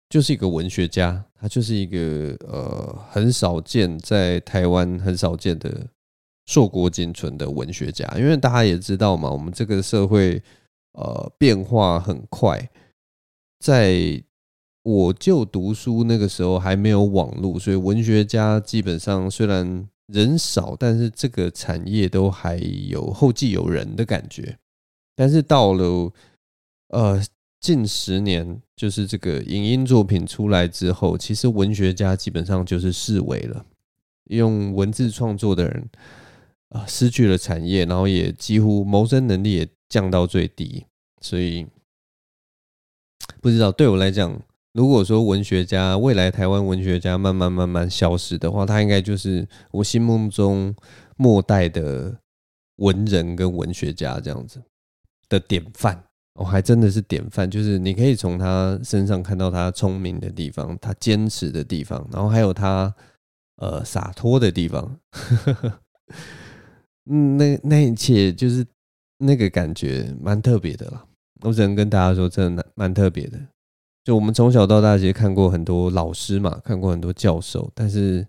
[0.08, 5.84] 就是一个文学家，他就是一个呃很少见在台湾很少见的
[6.46, 8.08] 硕果仅存的文学家。
[8.16, 10.40] 因为大家也知道嘛，我们这个社会
[10.92, 12.70] 呃变化很快，
[13.58, 14.22] 在。
[14.84, 24.58] 我就读书那个时候还没有网络，所以文学家基本上虽然人少，但是这个产业都还有后继有人的感觉。
[25.14, 26.12] 但是到了
[26.88, 27.22] 呃
[27.60, 33.64] 近十年，就是这个影音作品出来之后，其实文学家基本上就是式微了，
[34.30, 35.88] 用文字创作的人
[36.70, 40.84] 啊失去了产业，然后也几乎谋生能力也降到最低。
[41.20, 41.64] 所以
[43.40, 44.42] 不知道对我来讲。
[44.72, 50.74] 如果说文学家未来台湾文学家慢慢慢慢消失的话，他应该就是我心目中
[51.16, 52.16] 末代的
[52.76, 54.62] 文人跟文学家这样子
[55.28, 56.02] 的典范。
[56.34, 62.94] 我还真的是典范，就是你可以从他身上看到他聪明的地方，他坚持的地方，然后还有他
[63.56, 64.98] 呃洒脱的地方。
[67.10, 68.64] 嗯，那那一切就是
[69.18, 71.04] 那个感觉蛮特别的啦。
[71.42, 73.38] 我只能跟大家说，真的蛮特别的。
[74.04, 78.26] 就我们从小到大其实看过很多老师嘛，看过很多教授，但是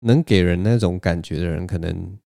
[0.00, 2.18] 能给人那种感觉的人，可能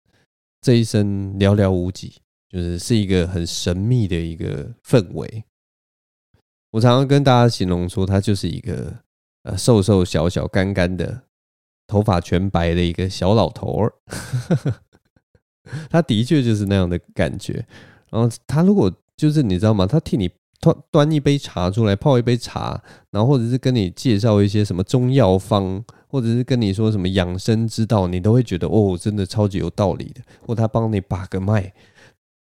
[0.60, 2.20] 这一生寥寥无几。
[2.48, 5.44] 就是是一个很神秘的一个氛围。
[6.72, 8.92] 我常常跟大家形容说，他就是一个
[9.44, 11.22] 呃瘦瘦小小干干的，
[11.86, 13.94] 头发全白的一个小老头儿。
[15.88, 17.64] 他的确就是那样的感觉。
[18.10, 19.86] 然后他如果就是你知道吗？
[19.86, 20.28] 他替你。
[20.60, 30.20] 端端一杯茶出来，泡一杯茶，然后或者是跟你介绍一些什么中药方，或者是跟你说什么养生之道，你都会觉得哦，真的超级有道理的。
[30.46, 31.72] 或他帮你把个脉，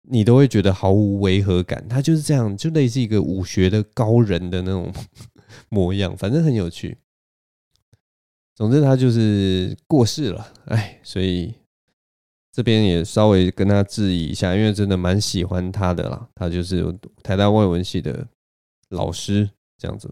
[0.10, 1.88] 你都会觉得毫无违和感。
[1.88, 4.92] 他就是这样，就类似一个武学的高人的那种
[5.70, 6.98] 模样，反正很有趣。
[8.56, 11.54] 总之，他就是过世了，哎，所以。
[12.52, 16.28] 这边也稍微跟他致意一下，因为真的蛮喜欢他的啦。
[16.36, 16.84] 他就是
[17.24, 18.28] 台大外文系的
[18.90, 20.10] 老师，这样子。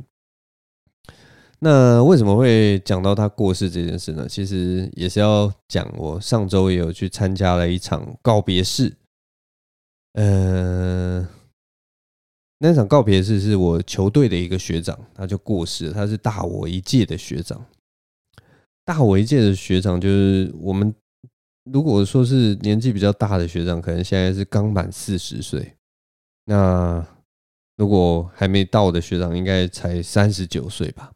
[1.60, 4.28] 那为什么会讲到他过世这件事呢？
[4.30, 8.96] 其实也是要讲，我上周也有去参加了一场告别式。
[10.14, 11.28] 呃，
[12.60, 17.66] 那场告别式是我球队的一个学长，他就过世了，他是大我一届的学长。
[18.86, 20.94] 大我一届的学长就是我们，
[21.72, 25.76] 如果说是年纪比较大的学长，可能现在是刚满四十岁。
[26.46, 27.06] 那
[27.76, 31.12] 如果还没到的学长，应该才三十九岁吧。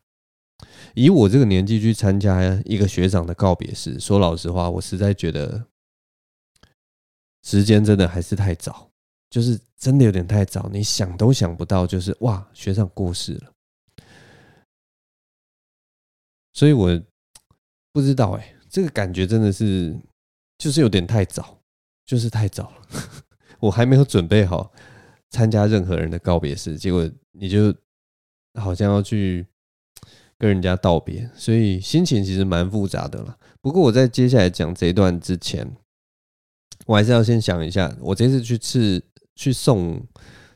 [0.94, 5.66] 以我这个年纪去参加一个学长的告别式，说老实话，我实在觉得
[7.44, 8.90] 时间真的还是太早。
[9.30, 13.54] 就是真的有点太早，你想都想不到，就是哇，学长过世了，
[16.52, 17.02] 所以我
[17.94, 19.98] 不知道哎，这个感觉真的是
[20.62, 21.58] 就是有点太早，
[22.06, 23.02] 就是太早了，
[23.60, 24.72] 我还没有准备好
[25.32, 27.74] 参加任何人的告别式，结果你就
[28.54, 29.44] 好像要去
[30.38, 33.36] 跟人家道别，所以心情其实蛮复杂的了。
[33.60, 35.68] 不过我在接下来讲这一段之前，
[36.86, 39.02] 我还是要先想一下，我这次去吃。
[39.34, 40.00] 去送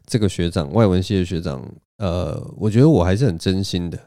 [0.06, 1.66] 这个学长，外文系的学长，
[1.98, 3.98] 呃，我觉得我还是很真心的，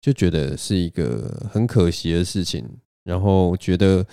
[0.00, 2.64] 就觉得是一个很可惜的事情。
[3.02, 4.06] 然后觉得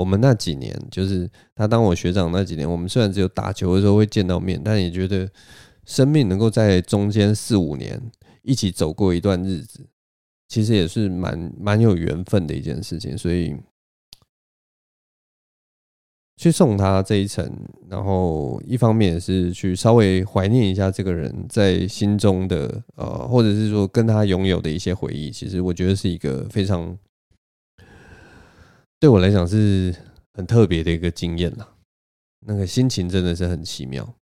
[0.00, 5.28] 我们那几年，就是他当我学长那几年，我们虽然只有打球的时候会见到面，但也觉得
[5.84, 8.00] 生命能够在中间四五年
[8.42, 9.86] 一起走过一段日子，
[10.48, 13.54] 其实也是蛮蛮有缘分的一件事情，所以。
[16.42, 17.46] 去送他这一程，
[17.86, 25.30] 然后一方面也是去稍微怀念一下这个人在心中的呃，或者是说跟他拥有的一些回忆。
[25.30, 26.96] 其实我觉得是一个非常
[29.00, 29.94] 对我来讲是
[30.34, 31.68] 很特别的一个经验了。
[32.46, 34.14] 那个心情真的是很奇妙。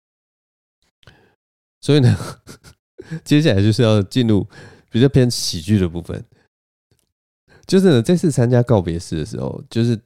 [1.82, 2.18] 所以呢，
[3.26, 4.48] 接下来就是要进入
[4.92, 6.24] 比较偏喜剧的部分。
[7.66, 10.00] 就是呢，这次参加告别式的时候，就是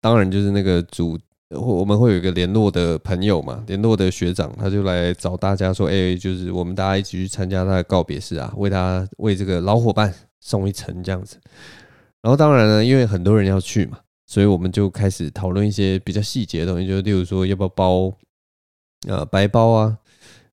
[0.00, 1.18] 当然就是那个主。
[1.50, 11.40] 我们会有一个联络的朋友嘛，联络的学长，他就来找大家说：“哎，就是我们大家一起去参加他的告别式啊，为他为这个老伙伴送一程这样子。”
[12.20, 18.12] 然后当然呢，因为很多人要去嘛，所以我们就开始讨论一些比较细节的东西，就例如说要不要包
[19.08, 19.98] 呃白包啊，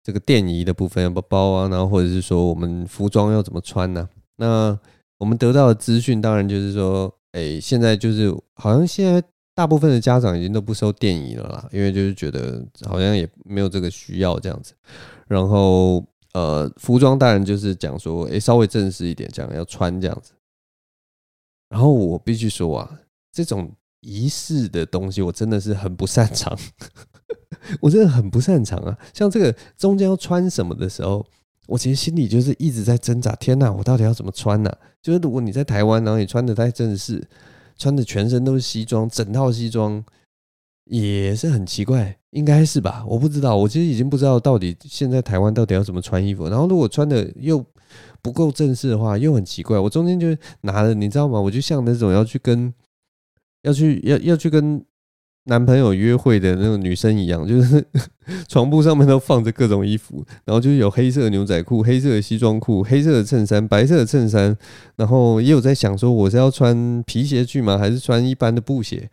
[0.04, 4.08] 这个电仪的部分要不要包啊，然后或者是说我们服装要怎么穿呢？
[4.36, 4.78] 那
[5.18, 9.20] 我们得到的资讯当然就是说，哎，现在就是好像现在。
[9.54, 14.72] 大部分的家长已经都不收电仪了啦，因为就是觉得好像也没有这个需要这样子。
[15.28, 20.32] 然后呃，服装当然就是讲说，诶，稍微正式一点，这样要穿这样子。
[21.68, 22.98] 然后我必须说啊，
[23.32, 26.56] 这种仪式的东西，我真的是很不擅长，
[27.80, 28.96] 我真的很不擅长啊。
[29.14, 31.24] 像这个中间要穿什么的时候，
[31.66, 33.34] 我其实心里就是一直在挣扎。
[33.36, 34.70] 天哪，我到底要怎么穿呢？
[35.02, 37.26] 就是如果你在台湾，然后你穿得太正式。
[37.78, 40.04] 穿的全身都是西装，整套西装
[40.84, 43.02] 也是很奇怪，应该是吧？
[43.08, 46.48] 我不知道，我其实已经不知道到底现在台湾到底要怎么穿衣服。
[46.48, 47.64] 然后如果穿的又
[48.20, 49.78] 不够正式的话，又很奇怪。
[49.78, 50.28] 我中间就
[50.60, 51.40] 拿了，你知道吗？
[51.40, 52.72] 我就像那种要去跟
[53.62, 54.84] 要去要要去跟。
[55.46, 57.84] 男朋友约会的那种女生一样，就是
[58.46, 64.56] 床铺上面都放着各种衣服，然后就是有黑色的牛仔裤、黑色的西装裤、黑色的衬衫、白色的衬衫，
[64.94, 69.10] 然后也有在想说我是要穿皮鞋去吗，还是穿一般的布鞋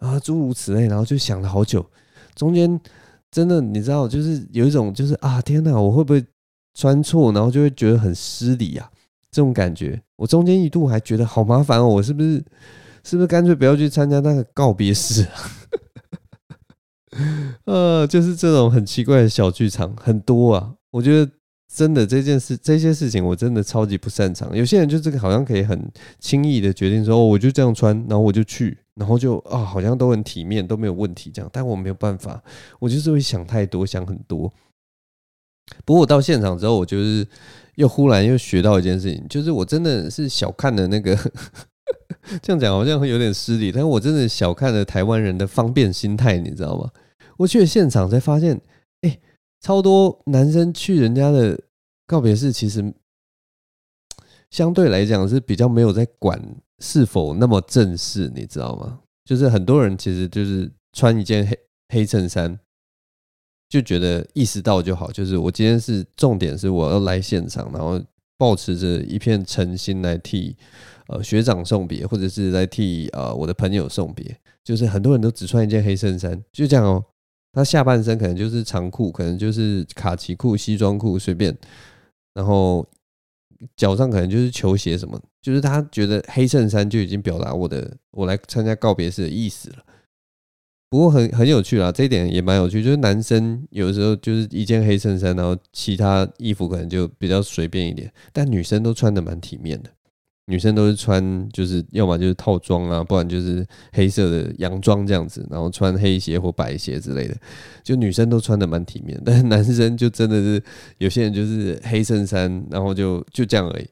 [0.00, 1.86] 啊，诸如此类，然后就想了好久，
[2.34, 2.78] 中间
[3.30, 6.22] 真的你知道，就是有一种就是啊天哪，我会不会
[6.74, 8.86] 穿错，然后就会觉得很失礼啊，
[9.30, 12.44] 这种感觉，我中间一度还觉得好麻烦哦，我是不是
[13.02, 15.32] 是不是干脆不要去参加那个告别式啊？
[17.66, 20.74] 呃，就是这种很奇怪的小剧场很多啊。
[20.90, 21.30] 我觉得
[21.72, 24.56] 真的这件事、这些事情，我真的超级不擅长。
[24.56, 31.50] 有些人就这个好像可以很轻易的决定说，我就这样穿，然后我就去，然后就啊，好像都很体面，都没有问题这样。
[31.52, 32.42] 但我没有办法，
[32.78, 34.52] 我就是会想太多，想很多。
[35.84, 37.26] 不过我到现场之后，我就是
[37.74, 41.16] 又忽然又学到一件事情，就是我真的是小看了那个。
[42.42, 46.90] 这样讲好像会有点失礼，但是我真的小看了台湾人的方便心态，你知道吗？
[47.36, 48.60] 我去了现场才发现，
[49.02, 49.18] 哎，
[49.60, 51.58] 超多男生去人家的
[52.06, 52.92] 告别式，其实
[54.50, 56.40] 相对来讲是比较没有在管
[56.80, 59.00] 是否那么正式，你知道吗？
[59.24, 61.58] 就是很多人其实就是穿一件黑
[61.88, 62.58] 黑衬衫，
[63.68, 68.00] 就觉得意识到就好，就是我今天是重点是我要来现场，然后
[68.40, 70.56] 抱持着一片诚心来替。
[71.12, 74.24] 呃，学长送别，或者是来替呃我的朋友送别，
[74.62, 77.04] 就是很多人都只穿一件黑衬衫，就这样哦。
[77.52, 81.52] 他下半身可能就是长裤，可能就是卡其裤、西装裤随便，
[82.32, 82.86] 然后
[83.76, 89.78] 脚上可能就是球鞋什么，就是他觉得黑衬衫就已经表达我的我来参加告别式的意思了。
[90.90, 92.82] 不过很很有趣啦，这一点也蛮有趣。
[92.82, 99.90] 就是男生有时候就是一件黑衬衫，然后其他衣服可能就比较随便一点，但女生都穿的蛮体面的。
[100.46, 107.36] 女生都是穿就是要么就是套装啊，不然就是黑色的洋装这样子，然后穿黑鞋或白鞋之类的。
[107.84, 110.60] 就女生都穿的蛮体面，但 是男生就真的是
[110.98, 113.86] 有些人就是黑衬衫，然后就就这样而已，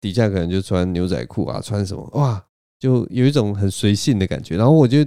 [0.00, 2.40] 底下可能就穿牛仔裤啊，穿什么哇，
[2.78, 4.56] 就有一种很随性的感觉。
[4.56, 5.04] 然后我就。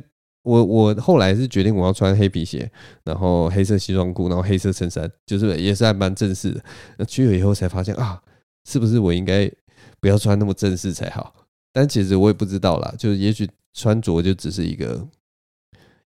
[0.47, 2.71] 我我后来是决定我要穿黑皮鞋，
[3.03, 6.63] 然后黑色西装裤，然后黑色衬衫，就是也是还蛮正式的。
[6.97, 8.21] 那去了以后才发现啊，
[8.63, 9.51] 是不是我应该
[9.99, 11.35] 不要穿那么正式才好？
[11.73, 15.05] 但其实我也不知道啦，就是也许穿着就只是一个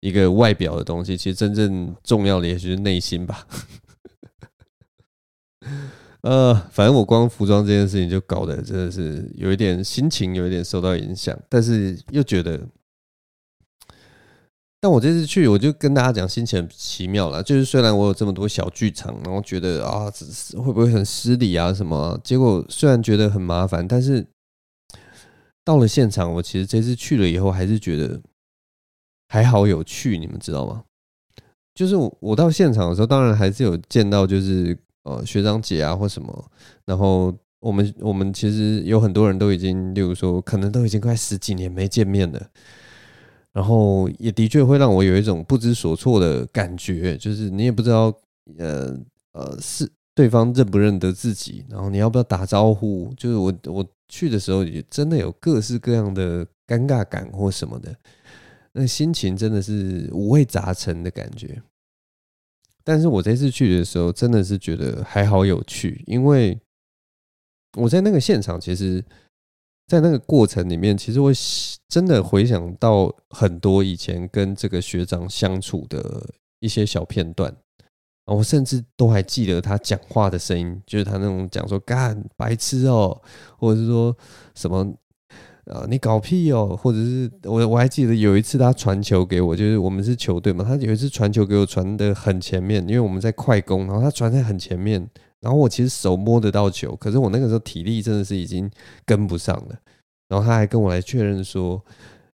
[0.01, 3.47] 一个外表的东西，其实真正重要的也许是内心吧。
[6.21, 12.61] 呃，反正我光服装这件事情就搞得真的是有一点心情有一点受到影响，但是又觉得。
[14.87, 17.43] 但我这次去，我就跟大家讲，心情很奇妙啦。
[17.43, 20.09] 就是虽然我有这么多小剧场，然后觉得啊，
[20.55, 22.17] 会不会很失礼啊什么？
[22.23, 24.25] 结果虽然觉得很麻烦，但是
[25.65, 28.17] 到了现场，我其实这次去了以后，还是觉得
[29.27, 30.17] 还好有趣。
[30.17, 30.85] 你们知道吗？
[31.75, 36.51] 就是我我到现场的时候，当然还是有见到，就是呃学长姐啊或什么。
[36.85, 42.47] 然后我们我们其实有很多人都已经，例如说，可能都已经快十几年没见面了。
[43.57, 48.13] 然后也的确会让我有一种不知所措的感觉，就是你也不知道，
[48.59, 48.95] 呃
[49.31, 53.11] 呃，是对方认不认得自己，然后你要不要打招呼？
[53.17, 57.95] 就是我我去的时候也真的有各式各样的尴尬感或什么的，
[58.73, 61.59] 那心情真的是五味杂陈的感觉。
[62.83, 66.55] 但是我这次去的时候真的是觉得还好有趣，因为
[67.75, 69.03] 我在那个现场其实。
[69.87, 71.31] 在那个过程里面，其实我
[71.87, 76.29] 真的回想到很多以前跟这个学长相处的
[76.59, 77.55] 一些小片段，
[78.25, 83.21] 我甚至都还记得他讲话的声音，就是他那种讲说“干白痴哦”，
[83.57, 84.13] 或者是说
[84.55, 84.93] 什么
[85.71, 95.09] “啊你搞屁哦”，或者是我我还记得有一次他传球给我，就是我们是球队嘛，他有一次传球给我传得很前面，因为我们在快攻，然后他传在很前面。
[95.39, 98.69] 然后我其实手摸得到球，可是我那个时候体力真的是已经
[99.05, 99.79] 跟不上了。
[100.27, 101.81] 然后他还跟我来确认说：“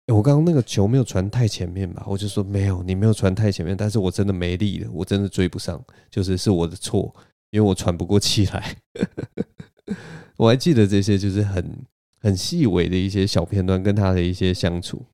[0.06, 7.12] 我刚刚那个球没有传太前面吧？”我就说：“没有，你没有传太前面，但是我真的没力了，我真的追不上，就是是我的错，
[7.50, 8.76] 因为我喘不过气来。
[10.36, 11.84] ”我还记得这些，就是很
[12.20, 15.06] 很细微的一些小片段，跟他的一些相处。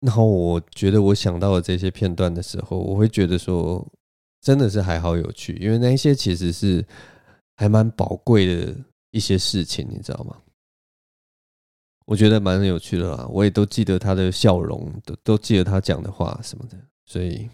[0.00, 3.86] 然后我觉得，我想到了这些片段的时候，我会觉得说。
[4.44, 6.84] 真的是还好有趣，因为那些其实是
[7.56, 8.76] 还蛮宝贵的
[9.10, 10.36] 一些事情，你知道吗？
[12.04, 16.76] 我觉得蛮有趣的啦，我也都记得他的笑容，都都记得他讲的话什么的，
[17.06, 17.48] 所以，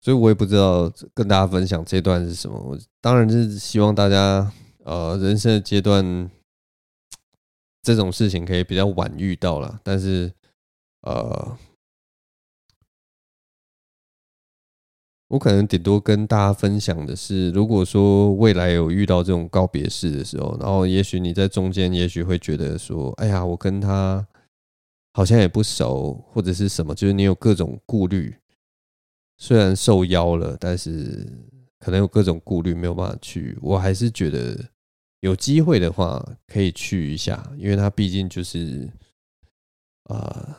[0.00, 2.58] 所以我也不知道跟大家分享这段是什么。
[2.58, 4.50] 我当然是希望大家
[4.82, 6.30] 呃人生的阶段
[7.82, 10.32] 这种事情可以比较晚遇到了，但是
[11.02, 11.58] 呃。
[15.28, 24.24] 我可能顶多跟大家分享的是，如果说未来有遇到这种告别式的时候，然后也许你在中间，也许会觉得说，哎呀，我跟他
[25.14, 28.36] 好像也不熟，或者是什么，就是你有各种顾虑。
[29.38, 31.26] 虽然受邀了，但是
[31.80, 33.58] 可能有各种顾虑，没有办法去。
[33.60, 34.56] 我还是觉得
[35.20, 38.88] 有机会的话，可以去一下，因为他毕竟就是
[40.04, 40.56] 啊，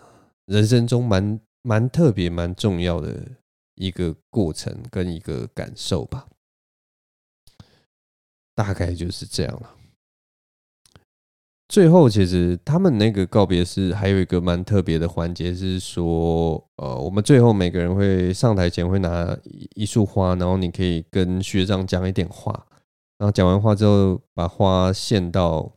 [0.48, 3.18] 人生中蛮蛮特别、蛮重要的。
[3.78, 6.28] 一个过程跟一个感受吧，
[8.54, 9.76] 大概就是这样了。
[11.70, 19.38] 最后，其实他们那个告别式还有一个蛮特别的环节，是说，呃，我们最后每个人会上台前会拿
[19.76, 22.68] 一束花，然后你可以跟学长讲一点话，
[23.18, 25.72] 然后讲完话之后，把花献到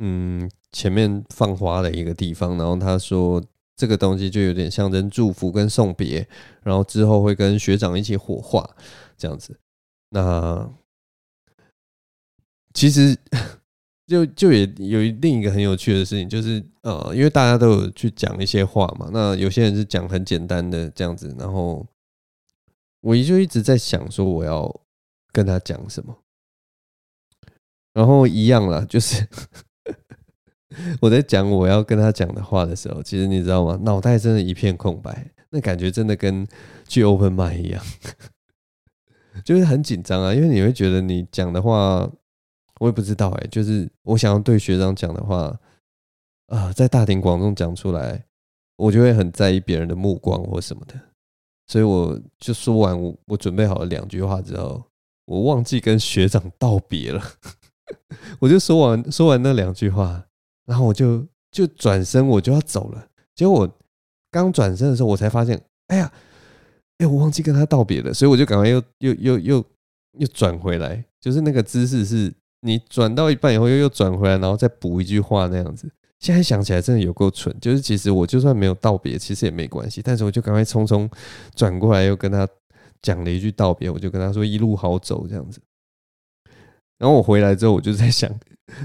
[0.00, 3.42] 嗯前面放花的一个地方，然后他说。
[3.82, 6.24] 这个东西就有点象征祝福跟送别，
[6.62, 8.76] 然后之后会跟学长一起火化
[9.18, 9.58] 这样子。
[10.10, 10.72] 那
[12.72, 13.18] 其实
[14.06, 21.84] 就就也有另一个很有趣的事情，就是呃，因为大家都有去讲一些话嘛，那有些人是讲很简单的这样子，然后
[23.00, 24.80] 我就一直在想说我要
[25.32, 26.16] 跟他讲什么，
[27.92, 29.26] 然后一样啦，就是。
[31.00, 33.78] 我在讲我要跟他讲的话的时候，其实你知道吗？
[33.82, 36.46] 脑袋真的一片空白，那感觉真的跟
[36.88, 37.84] 去 open mic 一样，
[39.44, 40.34] 就是很紧张啊。
[40.34, 42.10] 因为你会觉得你讲的话，
[42.80, 45.58] 我也不知道哎、就是我想要对学长讲的话，
[46.48, 48.24] 啊、在大庭广众讲出来，
[48.76, 50.94] 我就会很在意别人的目光或什么的。
[51.66, 54.84] 所以我就说完我准备好了两句话之后，
[55.26, 57.22] 我忘记跟学长道别了。
[58.40, 60.26] 我就说完说完那两句话，
[60.72, 63.06] 然后我就就转身我就要走了。
[63.34, 63.78] 结果我
[64.30, 66.10] 刚转身的时候，我才发现，哎呀，
[66.96, 68.14] 哎，我忘记跟他道别了。
[68.14, 69.64] 所以我就赶快又又又又
[70.18, 75.92] 又转回来，就是那个姿势是，你转到一半以后又又转回来，然后再补一句话那样子。
[76.20, 80.00] 现在想起来真的有够蠢，就是其实我就算没有道别，其实也没关系。
[80.00, 81.06] 但是我就赶快匆匆
[81.54, 82.48] 转过来，又跟他
[83.02, 85.60] 讲了一句道别，我就跟他说一路好走这样子。
[86.96, 88.30] 然后我回来之后，我就在想，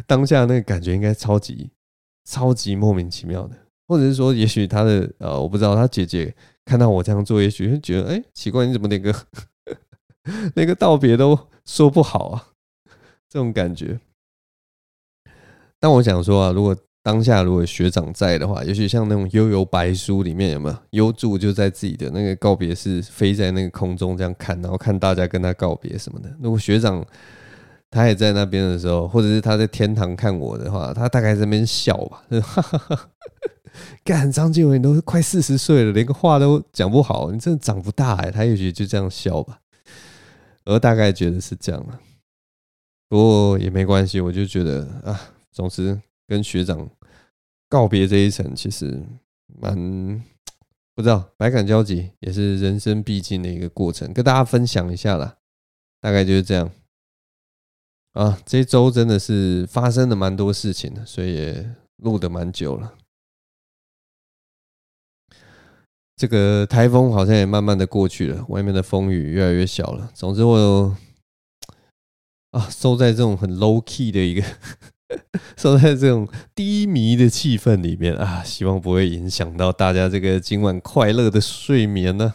[0.05, 1.69] 当下那个感觉应该超级
[2.29, 3.55] 超级莫名其妙的，
[3.87, 9.15] 或者是说，也许他的呃，我不知道，他姐姐看到我这样做，也许会觉得，哎，奇怪，你怎么连个
[10.55, 12.47] 连个道别都说不好啊？
[13.29, 13.97] 这种感觉。
[15.79, 26.29] 但我想说啊，如果当下如果学长在的话，也许像那种幽游白书里面有没有幽助就在自己的那个告别式飞在那个空中这样看，然后看大家跟他告别什么的。
[26.41, 27.05] 如果学长。
[27.89, 32.23] 他也在那边的时候，或者是他在天堂看我的话，他大概在那边笑吧。
[32.41, 33.09] 哈哈哈，
[34.03, 38.29] 干张建伟，你都快四十岁了，连个话都讲不好，你真的长不大哎。
[38.29, 39.59] 他也许就这样笑吧，
[40.65, 41.99] 而大概觉得是这样了。
[43.07, 45.19] 不过也没关系，我就觉得啊，
[45.51, 46.89] 总之跟学长
[47.69, 49.01] 告别这一层，其实
[49.61, 50.21] 蛮
[50.93, 55.37] 不知道百感交集，也是人生必经的一个过程，跟大家分享一下啦。
[56.01, 56.69] 大概就是这样。
[58.17, 62.95] 啊，这周真的是发生了蛮多事情的，所以也录得蛮久了。
[66.15, 70.09] 这个台风好像也慢慢的过去了，外面的风雨越来越小了。
[70.15, 70.97] 总之，我
[72.49, 74.43] 啊，收在这种很 low key 的一个，
[75.55, 82.33] 收在这种低迷的气氛里面啊，希望不会影响到大家这个今晚快乐的睡眠呢。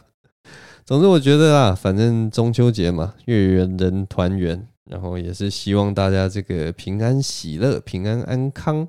[0.84, 4.68] 总之，我觉得啊，反正中秋节嘛，月圆人团圆。
[4.90, 8.86] 然后也是希望大家这个平安喜乐、平安安康，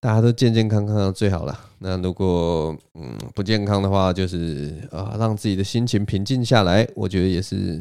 [0.00, 1.58] 大家都健健康康的最好了。
[1.78, 7.80] 那如果嗯不健康的话，就是啊让自己的心情平静下来，我觉得也是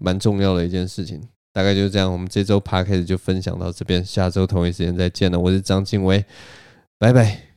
[0.00, 1.20] 蛮重要的一件事情。
[1.52, 5.38] 大概就是这样，我们这周 p 开始就分享到这边，下周同一时间再见了。
[5.38, 6.24] 我是张晋唯，
[6.98, 7.47] 拜拜。